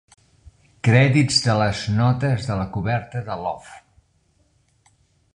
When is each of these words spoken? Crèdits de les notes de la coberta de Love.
Crèdits 0.85 1.35
de 1.47 1.53
les 1.59 1.83
notes 1.97 2.47
de 2.51 2.55
la 2.61 2.65
coberta 2.77 3.21
de 3.27 3.35
Love. 3.43 4.95